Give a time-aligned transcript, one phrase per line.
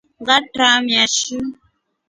[0.21, 1.35] Ngatramia shi.